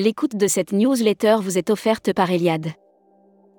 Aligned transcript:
L'écoute 0.00 0.36
de 0.36 0.46
cette 0.46 0.70
newsletter 0.70 1.38
vous 1.42 1.58
est 1.58 1.70
offerte 1.70 2.12
par 2.12 2.30
Eliade. 2.30 2.68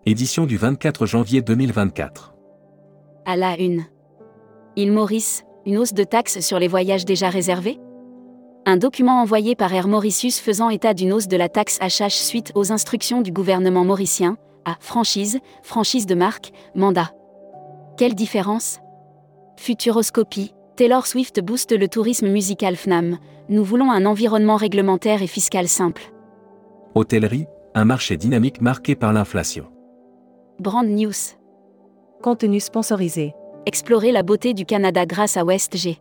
Édition 0.05 0.45
du 0.45 0.55
24 0.55 1.05
janvier 1.05 1.41
2024. 1.41 2.33
À 3.25 3.35
la 3.35 3.59
une. 3.59 3.83
Il 4.77 4.93
Maurice, 4.93 5.43
une 5.65 5.77
hausse 5.77 5.91
de 5.91 6.05
taxes 6.05 6.39
sur 6.39 6.57
les 6.57 6.69
voyages 6.69 7.03
déjà 7.03 7.27
réservés? 7.27 7.77
Un 8.65 8.77
document 8.77 9.21
envoyé 9.21 9.57
par 9.57 9.73
Air 9.73 9.89
Mauritius 9.89 10.39
faisant 10.39 10.69
état 10.69 10.93
d'une 10.93 11.11
hausse 11.11 11.27
de 11.27 11.35
la 11.35 11.49
taxe 11.49 11.77
HH 11.81 12.23
suite 12.23 12.53
aux 12.55 12.71
instructions 12.71 13.21
du 13.21 13.33
gouvernement 13.33 13.83
mauricien, 13.83 14.37
à 14.63 14.77
franchise, 14.79 15.39
franchise 15.61 16.05
de 16.05 16.15
marque, 16.15 16.53
mandat. 16.73 17.11
Quelle 17.97 18.15
différence? 18.15 18.79
Futuroscopie, 19.57 20.53
Taylor 20.77 21.05
Swift 21.05 21.41
booste 21.41 21.73
le 21.73 21.89
tourisme 21.89 22.29
musical 22.29 22.77
FNAM. 22.77 23.17
Nous 23.49 23.65
voulons 23.65 23.91
un 23.91 24.05
environnement 24.05 24.55
réglementaire 24.55 25.21
et 25.21 25.27
fiscal 25.27 25.67
simple. 25.67 26.13
Hôtellerie, 26.95 27.45
un 27.75 27.85
marché 27.85 28.17
dynamique 28.17 28.61
marqué 28.61 28.95
par 28.95 29.13
l'inflation. 29.13 29.67
Brand 30.59 30.87
News. 30.87 31.37
Contenu 32.21 32.59
sponsorisé. 32.59 33.33
Explorer 33.65 34.11
la 34.11 34.23
beauté 34.23 34.53
du 34.53 34.65
Canada 34.65 35.05
grâce 35.05 35.37
à 35.37 35.43
WestG. 35.43 35.99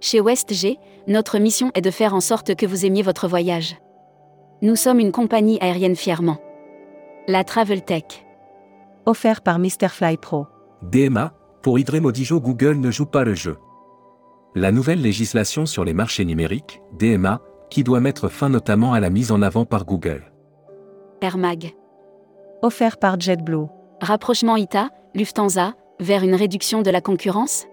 Chez 0.00 0.20
WestG, 0.20 0.76
notre 1.08 1.38
mission 1.38 1.70
est 1.74 1.80
de 1.80 1.90
faire 1.90 2.14
en 2.14 2.20
sorte 2.20 2.54
que 2.54 2.66
vous 2.66 2.84
aimiez 2.84 3.02
votre 3.02 3.26
voyage. 3.28 3.76
Nous 4.60 4.76
sommes 4.76 5.00
une 5.00 5.12
compagnie 5.12 5.58
aérienne 5.60 5.96
fièrement. 5.96 6.38
La 7.26 7.42
Travel 7.42 7.82
Tech. 7.82 8.04
Offert 9.06 9.40
par 9.40 9.58
Mr. 9.58 9.88
Fly 9.88 10.18
Pro. 10.18 10.46
DMA, 10.82 11.32
pour 11.62 11.78
Idré 11.78 12.00
Modijo 12.00 12.40
Google 12.40 12.76
ne 12.76 12.90
joue 12.90 13.06
pas 13.06 13.24
le 13.24 13.34
jeu. 13.34 13.56
La 14.54 14.70
nouvelle 14.70 15.00
législation 15.00 15.64
sur 15.66 15.84
les 15.84 15.94
marchés 15.94 16.24
numériques, 16.24 16.80
DMA, 16.92 17.40
qui 17.70 17.84
doit 17.84 18.00
mettre 18.00 18.28
fin 18.28 18.48
notamment 18.48 18.92
à 18.92 19.00
la 19.00 19.10
mise 19.10 19.32
en 19.32 19.42
avant 19.42 19.64
par 19.64 19.84
Google. 19.84 20.22
Air 21.20 21.38
Mag. 21.38 21.74
Offert 22.62 22.98
par 22.98 23.18
JetBlue. 23.18 23.66
Rapprochement 24.00 24.56
ITA, 24.56 24.90
Lufthansa, 25.14 25.74
vers 26.00 26.22
une 26.22 26.34
réduction 26.34 26.82
de 26.82 26.90
la 26.90 27.00
concurrence 27.00 27.66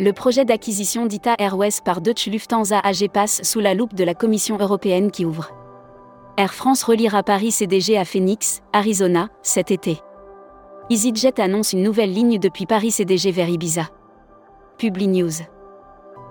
Le 0.00 0.12
projet 0.12 0.44
d'acquisition 0.44 1.06
d'ITA 1.06 1.34
Airways 1.38 1.80
par 1.84 2.00
Deutsche 2.00 2.26
Lufthansa 2.26 2.78
AG 2.78 3.08
passe 3.12 3.42
sous 3.42 3.60
la 3.60 3.74
loupe 3.74 3.94
de 3.94 4.04
la 4.04 4.14
Commission 4.14 4.56
européenne 4.58 5.10
qui 5.10 5.24
ouvre. 5.24 5.50
Air 6.38 6.54
France 6.54 6.82
reliera 6.82 7.22
Paris 7.22 7.50
CDG 7.50 7.98
à 7.98 8.04
Phoenix, 8.04 8.62
Arizona, 8.72 9.28
cet 9.42 9.70
été. 9.70 10.00
EasyJet 10.88 11.40
annonce 11.40 11.72
une 11.72 11.82
nouvelle 11.82 12.12
ligne 12.12 12.38
depuis 12.38 12.66
Paris 12.66 12.90
CDG 12.90 13.30
vers 13.30 13.48
Ibiza. 13.48 13.88
Publi 14.78 15.08
News. 15.08 15.32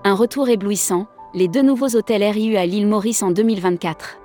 Un 0.03 0.15
retour 0.15 0.49
éblouissant, 0.49 1.07
les 1.33 1.47
deux 1.47 1.61
nouveaux 1.61 1.95
hôtels 1.95 2.23
RIU 2.23 2.57
à 2.57 2.65
l'île 2.65 2.87
Maurice 2.87 3.23
en 3.23 3.31
2024. 3.31 4.17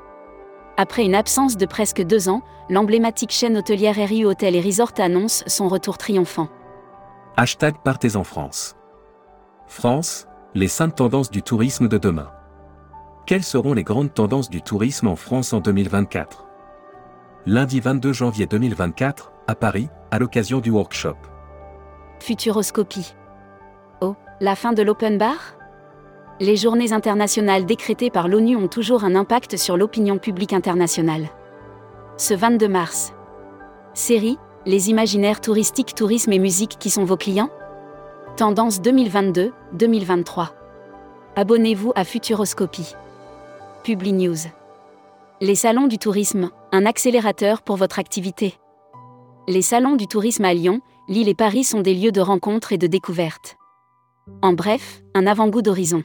Après 0.76 1.04
une 1.04 1.14
absence 1.14 1.56
de 1.56 1.64
presque 1.64 2.02
deux 2.02 2.28
ans, 2.28 2.42
l'emblématique 2.68 3.30
chaîne 3.30 3.56
hôtelière 3.56 3.94
RIU 3.94 4.26
Hôtel 4.26 4.56
et 4.56 4.60
Resort 4.60 4.92
annonce 4.98 5.44
son 5.46 5.68
retour 5.68 5.98
triomphant. 5.98 6.48
Hashtag 7.36 7.76
Partez 7.84 8.16
en 8.16 8.24
France. 8.24 8.76
France, 9.66 10.26
les 10.54 10.68
cinq 10.68 10.96
tendances 10.96 11.30
du 11.30 11.42
tourisme 11.42 11.88
de 11.88 11.98
demain. 11.98 12.30
Quelles 13.24 13.44
seront 13.44 13.72
les 13.72 13.84
grandes 13.84 14.12
tendances 14.12 14.50
du 14.50 14.62
tourisme 14.62 15.08
en 15.08 15.16
France 15.16 15.52
en 15.52 15.60
2024 15.60 16.46
Lundi 17.46 17.78
22 17.78 18.12
janvier 18.12 18.46
2024, 18.46 19.32
à 19.46 19.54
Paris, 19.54 19.88
à 20.10 20.18
l'occasion 20.18 20.58
du 20.58 20.70
workshop. 20.70 21.16
Futuroscopie. 22.18 23.14
Oh, 24.00 24.16
la 24.40 24.56
fin 24.56 24.72
de 24.72 24.82
l'open 24.82 25.18
bar? 25.18 25.55
Les 26.38 26.56
journées 26.56 26.92
internationales 26.92 27.64
décrétées 27.64 28.10
par 28.10 28.28
l'ONU 28.28 28.56
ont 28.56 28.68
toujours 28.68 29.04
un 29.04 29.14
impact 29.14 29.56
sur 29.56 29.76
l'opinion 29.76 30.18
publique 30.18 30.52
internationale. 30.52 31.28
Ce 32.18 32.34
22 32.34 32.68
mars. 32.68 33.14
Série, 33.94 34.38
les 34.66 34.90
imaginaires 34.90 35.40
touristiques, 35.40 35.94
tourisme 35.94 36.32
et 36.32 36.38
musique 36.38 36.76
qui 36.78 36.90
sont 36.90 37.04
vos 37.04 37.16
clients? 37.16 37.50
Tendance 38.36 38.80
2022-2023. 38.80 40.48
Abonnez-vous 41.36 41.92
à 41.94 42.04
Futuroscopie. 42.04 42.94
Publi 43.82 44.12
News. 44.12 44.36
Les 45.40 45.54
salons 45.54 45.86
du 45.86 45.98
tourisme, 45.98 46.50
un 46.72 46.84
accélérateur 46.84 47.62
pour 47.62 47.76
votre 47.76 47.98
activité. 47.98 48.54
Les 49.48 49.62
salons 49.62 49.96
du 49.96 50.06
tourisme 50.06 50.44
à 50.44 50.52
Lyon, 50.52 50.80
Lille 51.08 51.28
et 51.28 51.34
Paris 51.34 51.64
sont 51.64 51.80
des 51.80 51.94
lieux 51.94 52.12
de 52.12 52.20
rencontre 52.20 52.72
et 52.72 52.78
de 52.78 52.86
découverte. 52.86 53.56
En 54.42 54.52
bref, 54.52 55.02
un 55.14 55.26
avant-goût 55.26 55.62
d'horizon. 55.62 56.02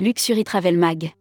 Luxury 0.00 0.42
Travel 0.42 0.76
Mag. 0.76 1.12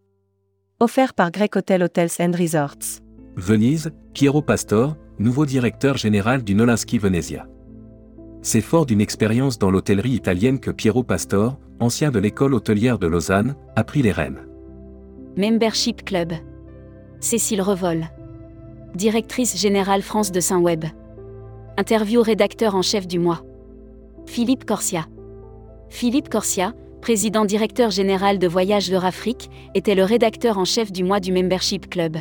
Offert 0.79 1.13
par 1.13 1.29
Grec 1.29 1.55
Hotel 1.55 1.83
Hotels 1.83 2.09
and 2.19 2.31
Resorts. 2.35 3.03
Venise, 3.35 3.91
Piero 4.15 4.41
Pastor, 4.41 4.97
nouveau 5.19 5.45
directeur 5.45 5.95
général 5.95 6.43
du 6.43 6.55
Nolinski 6.55 6.97
Venezia. 6.97 7.47
C'est 8.41 8.61
fort 8.61 8.87
d'une 8.87 8.99
expérience 8.99 9.59
dans 9.59 9.69
l'hôtellerie 9.69 10.13
italienne 10.13 10.59
que 10.59 10.71
Piero 10.71 11.03
Pastor, 11.03 11.59
ancien 11.79 12.09
de 12.09 12.17
l'école 12.17 12.55
hôtelière 12.55 12.97
de 12.97 13.05
Lausanne, 13.05 13.55
a 13.75 13.83
pris 13.83 14.01
les 14.01 14.11
rênes. 14.11 14.41
Membership 15.37 16.03
Club. 16.03 16.33
Cécile 17.19 17.61
Revol. 17.61 18.07
Directrice 18.95 19.55
générale 19.55 20.01
France 20.01 20.31
de 20.31 20.39
Saint-Web. 20.39 20.85
Interview 21.77 22.23
rédacteur 22.23 22.73
en 22.73 22.81
chef 22.81 23.05
du 23.05 23.19
mois. 23.19 23.43
Philippe 24.25 24.65
Corsia. 24.65 25.05
Philippe 25.89 26.29
Corsia, 26.29 26.73
président 27.03 27.43
directeur 27.43 27.91
général 27.91 28.39
de 28.39 28.47
Voyages 28.47 28.93
Afrique, 28.93 29.49
était 29.75 29.93
le 29.93 30.05
rédacteur 30.05 30.57
en 30.57 30.63
chef 30.63 30.89
du 30.89 31.03
mois 31.03 31.19
du 31.19 31.33
Membership 31.33 31.89
Club. 31.89 32.15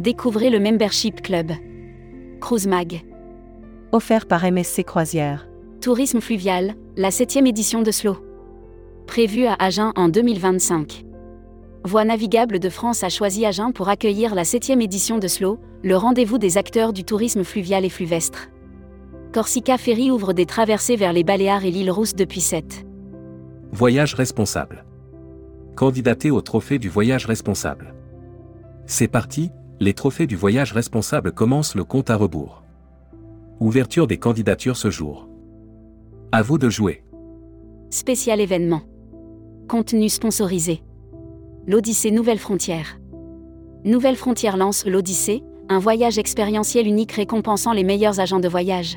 Découvrez 0.00 0.50
le 0.50 0.60
Membership 0.60 1.20
Club. 1.20 1.50
Cruise 2.40 2.68
Mag. 2.68 3.02
Offert 3.90 4.26
par 4.26 4.44
MSC 4.44 4.84
Croisière. 4.84 5.48
Tourisme 5.80 6.20
fluvial, 6.20 6.76
la 6.96 7.10
7 7.10 7.38
édition 7.38 7.82
de 7.82 7.90
SLO. 7.90 8.18
Prévue 9.08 9.46
à 9.46 9.54
Agen 9.54 9.90
en 9.96 10.08
2025. 10.08 11.04
Voie 11.82 12.04
navigable 12.04 12.60
de 12.60 12.68
France 12.68 13.02
a 13.02 13.08
choisi 13.08 13.44
Agen 13.46 13.72
pour 13.72 13.88
accueillir 13.88 14.36
la 14.36 14.44
7 14.44 14.70
édition 14.70 15.18
de 15.18 15.26
SLO, 15.26 15.58
le 15.82 15.96
rendez-vous 15.96 16.38
des 16.38 16.56
acteurs 16.56 16.92
du 16.92 17.02
tourisme 17.02 17.42
fluvial 17.42 17.84
et 17.84 17.90
fluvestre. 17.90 18.46
Corsica 19.32 19.76
Ferry 19.76 20.12
ouvre 20.12 20.34
des 20.34 20.46
traversées 20.46 20.94
vers 20.94 21.12
les 21.12 21.24
Baléares 21.24 21.64
et 21.64 21.72
l'île 21.72 21.90
Rousse 21.90 22.14
depuis 22.14 22.40
7. 22.40 22.87
Voyage 23.72 24.14
responsable. 24.14 24.86
Candidater 25.76 26.30
au 26.30 26.40
trophée 26.40 26.78
du 26.78 26.88
voyage 26.88 27.26
responsable. 27.26 27.94
C'est 28.86 29.08
parti, 29.08 29.50
les 29.78 29.92
trophées 29.92 30.26
du 30.26 30.36
voyage 30.36 30.72
responsable 30.72 31.32
commencent 31.32 31.74
le 31.74 31.84
compte 31.84 32.08
à 32.08 32.16
rebours. 32.16 32.62
Ouverture 33.60 34.06
des 34.06 34.16
candidatures 34.16 34.78
ce 34.78 34.90
jour. 34.90 35.28
À 36.32 36.40
vous 36.40 36.56
de 36.56 36.70
jouer. 36.70 37.04
Spécial 37.90 38.40
événement. 38.40 38.80
Contenu 39.68 40.08
sponsorisé. 40.08 40.82
L'Odyssée 41.66 42.10
Nouvelle 42.10 42.38
Frontière. 42.38 42.98
Nouvelle 43.84 44.16
Frontière 44.16 44.56
lance 44.56 44.86
l'Odyssée, 44.86 45.44
un 45.68 45.78
voyage 45.78 46.18
expérientiel 46.18 46.86
unique 46.86 47.12
récompensant 47.12 47.74
les 47.74 47.84
meilleurs 47.84 48.18
agents 48.18 48.40
de 48.40 48.48
voyage. 48.48 48.96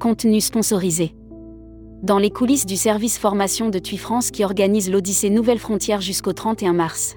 Contenu 0.00 0.40
sponsorisé 0.40 1.15
dans 2.06 2.18
les 2.18 2.30
coulisses 2.30 2.66
du 2.66 2.76
service 2.76 3.18
formation 3.18 3.68
de 3.68 3.80
TUI 3.80 3.96
France 3.96 4.30
qui 4.30 4.44
organise 4.44 4.88
l'Odyssée 4.88 5.28
Nouvelle 5.28 5.58
Frontière 5.58 6.00
jusqu'au 6.00 6.32
31 6.32 6.72
mars. 6.72 7.16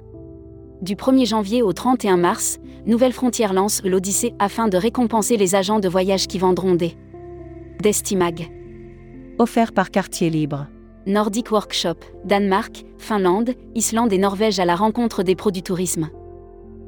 Du 0.82 0.96
1er 0.96 1.28
janvier 1.28 1.62
au 1.62 1.74
31 1.74 2.18
mars, 2.18 2.58
Nouvelle 2.88 3.14
Frontière 3.14 3.54
lance 3.54 3.84
l'Odyssée 3.84 4.34
afin 4.40 4.68
de 4.68 4.78
récompenser 4.78 5.38
les 5.38 5.54
agents 5.54 5.80
de 5.80 5.88
voyage 5.88 6.26
qui 6.26 6.40
vendront 6.40 6.74
des 6.74 6.98
Destimag. 7.84 8.50
Offert 9.38 9.74
par 9.74 9.92
Quartier 9.92 10.32
Libre. 10.32 10.66
Nordic 11.06 11.52
Workshop, 11.52 12.00
Danemark, 12.26 12.84
Finlande, 12.98 13.52
Islande 13.76 14.12
et 14.12 14.18
Norvège 14.18 14.60
à 14.60 14.66
la 14.66 14.76
rencontre 14.76 15.22
des 15.22 15.36
pros 15.36 15.52
du 15.52 15.62
tourisme. 15.62 16.10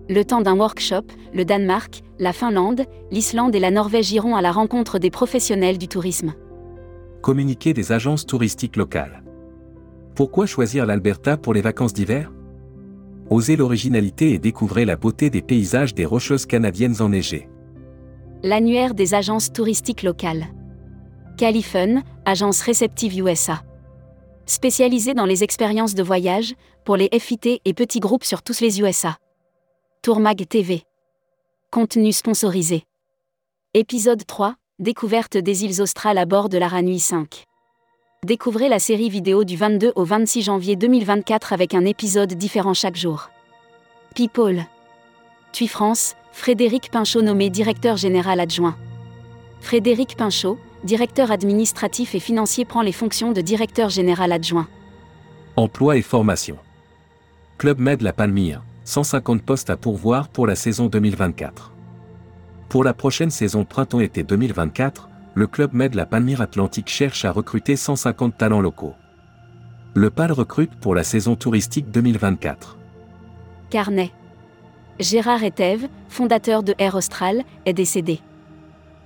Le 0.09 0.25
temps 0.25 0.42
d'un 0.42 0.57
workshop, 0.57 1.06
le 1.36 1.45
Danemark, 1.45 2.01
la 2.18 2.33
Finlande, 2.33 2.81
l'Islande 3.12 3.54
et 3.54 3.59
la 3.59 3.69
Norvège 3.69 4.12
iront 4.12 4.36
à 4.36 4.42
la 4.42 4.51
rencontre 4.51 4.97
des 4.97 5.12
professionnels 5.12 5.77
du 5.77 5.88
tourisme. 5.88 6.33
Communiquer 7.21 7.73
des 7.73 7.91
agences 7.91 8.25
touristiques 8.25 8.75
locales. 8.75 9.23
Pourquoi 10.15 10.47
choisir 10.47 10.88
l'Alberta 10.88 11.38
pour 11.38 11.53
les 11.53 11.62
vacances 11.62 11.94
d'hiver? 11.94 12.31
Osez 13.29 13.56
l'originalité 13.56 14.33
et 14.33 14.39
découvrez 14.39 14.85
la 14.85 14.95
beauté 14.95 15.29
des 15.29 15.44
paysages 15.44 15.94
des 15.94 16.06
rocheuses 16.06 16.47
canadiennes 16.47 17.00
enneigées. 17.00 17.47
L'annuaire 18.41 18.95
des 18.95 19.13
agences 19.13 19.53
touristiques 19.53 20.01
locales. 20.01 20.47
Califun, 21.38 22.01
agence 22.25 22.62
réceptive 22.62 23.19
USA. 23.19 23.62
Spécialisée 24.47 25.13
dans 25.13 25.25
les 25.25 25.44
expériences 25.44 25.94
de 25.94 26.03
voyage, 26.03 26.56
pour 26.85 26.97
les 26.97 27.09
FIT 27.19 27.62
et 27.63 27.73
petits 27.73 28.00
groupes 28.00 28.23
sur 28.23 28.41
tous 28.41 28.62
les 28.62 28.81
USA. 28.81 29.18
Tourmag 30.01 30.47
TV. 30.47 30.81
Contenu 31.69 32.12
sponsorisé. 32.12 32.83
Épisode 33.75 34.25
3, 34.25 34.56
Découverte 34.81 35.38
des 35.38 35.63
îles 35.63 35.80
australes 35.80 36.18
à 36.18 36.25
bord 36.25 36.50
de 36.50 36.57
la 36.57 36.68
Ranui 36.68 36.98
5. 36.98 37.44
Découvrez 38.25 38.68
la 38.68 38.80
série 38.80 39.10
vidéo 39.10 39.44
du 39.44 39.56
22 39.56 39.92
au 39.95 40.04
26 40.04 40.42
janvier 40.42 40.75
2024 40.75 41.54
avec 41.54 41.75
un 41.75 41.86
épisode 41.86 42.33
différent 42.33 42.74
chaque 42.74 42.95
jour. 42.95 43.30
People. 44.16 44.66
TUI 45.51 45.68
France, 45.68 46.16
Frédéric 46.31 46.89
Pinchot 46.89 47.22
nommé 47.22 47.51
directeur 47.51 47.95
général 47.95 48.39
adjoint. 48.39 48.75
Frédéric 49.60 50.18
Pinchot, 50.18 50.57
directeur 50.83 51.30
administratif 51.30 52.16
et 52.16 52.19
financier 52.19 52.66
prend 52.66 52.81
les 52.81 52.92
fonctions 52.92 53.33
de 53.33 53.42
directeur 53.42 53.89
général 53.89 54.31
adjoint. 54.31 54.68
Emploi 55.57 55.98
et 55.98 56.01
formation. 56.01 56.57
Club 57.60 57.80
Med 57.80 58.01
La 58.01 58.13
Palmyre, 58.13 58.63
150 58.86 59.44
postes 59.44 59.69
à 59.69 59.78
pourvoir 59.78 60.28
pour 60.30 60.48
la 60.48 60.56
saison 60.56 60.88
2024. 60.88 61.72
Pour 62.71 62.85
la 62.85 62.94
prochaine 62.94 63.31
saison 63.31 63.65
printemps-été 63.65 64.23
2024, 64.23 65.09
le 65.33 65.45
Club 65.45 65.73
Med 65.73 65.94
La 65.94 66.06
Palmyre 66.06 66.39
Atlantique 66.39 66.88
cherche 66.88 67.25
à 67.25 67.33
recruter 67.33 67.75
150 67.75 68.38
talents 68.38 68.62
locaux. 68.62 68.94
Le 69.94 70.09
PAL 70.09 70.31
recrute 70.31 70.73
pour 70.75 70.95
la 70.95 71.03
saison 71.03 71.35
touristique 71.35 71.91
2024. 71.91 72.77
Carnet. 73.69 74.13
Gérard 75.01 75.44
Etève, 75.44 75.89
fondateur 76.07 76.63
de 76.63 76.73
Air 76.77 76.95
Austral, 76.95 77.44
est 77.65 77.73
décédé. 77.73 78.21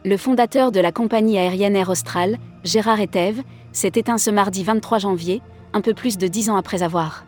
Le 0.04 0.16
fondateur 0.16 0.72
de 0.72 0.80
la 0.80 0.92
compagnie 0.92 1.40
aérienne 1.40 1.76
Air 1.76 1.90
Austral, 1.90 2.38
Gérard 2.64 3.00
Etève, 3.00 3.42
s'est 3.72 3.94
éteint 3.96 4.20
ce 4.20 4.30
mardi 4.30 4.64
23 4.64 5.00
janvier, 5.00 5.42
un 5.74 5.82
peu 5.82 5.96
plus 5.96 6.20
de 6.20 6.28
dix 6.28 6.52
ans 6.52 6.56
après 6.58 6.84
avoir. 6.84 7.26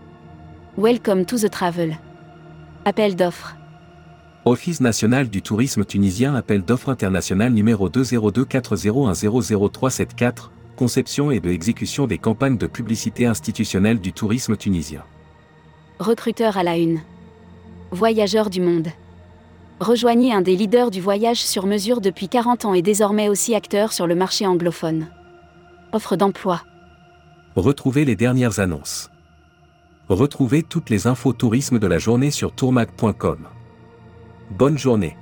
Welcome 0.78 1.26
to 1.26 1.40
the 1.40 1.50
travel. 1.50 1.98
Appel 2.86 3.16
d'offres. 3.16 3.57
Office 4.48 4.80
national 4.80 5.30
du 5.30 5.42
tourisme 5.42 5.84
tunisien 5.84 6.34
appel 6.34 6.62
d'offres 6.62 6.88
international 6.88 7.52
numéro 7.52 7.90
20240100374, 7.90 10.52
conception 10.78 11.32
et 11.32 11.42
de 11.42 11.50
exécution 11.50 12.08
des 12.08 12.18
campagnes 12.18 12.58
de 12.58 12.66
publicité 12.66 13.26
institutionnelle 13.26 14.00
du 14.00 14.14
tourisme 14.14 14.56
tunisien. 14.56 15.04
Recruteur 16.00 16.56
à 16.56 16.64
la 16.64 16.78
une. 16.78 17.02
Voyageurs 17.92 18.50
du 18.50 18.62
monde. 18.62 18.88
Rejoignez 19.82 20.32
un 20.32 20.40
des 20.40 20.56
leaders 20.56 20.92
du 20.92 21.02
voyage 21.02 21.44
sur 21.44 21.66
mesure 21.66 22.00
depuis 22.00 22.30
40 22.30 22.64
ans 22.64 22.74
et 22.74 22.82
désormais 22.82 23.28
aussi 23.28 23.54
acteur 23.54 23.92
sur 23.92 24.08
le 24.08 24.16
marché 24.16 24.48
anglophone. 24.48 25.08
Offre 25.92 26.16
d'emploi. 26.16 26.62
Retrouvez 27.58 28.06
les 28.06 28.16
dernières 28.16 28.62
annonces. 28.62 29.12
Retrouvez 30.08 30.64
toutes 30.64 30.90
les 30.90 31.06
infos 31.06 31.34
tourisme 31.34 31.80
de 31.80 31.88
la 31.88 31.98
journée 31.98 32.32
sur 32.32 32.54
tourmag.com. 32.54 33.40
Bonne 34.50 34.78
journée. 34.78 35.18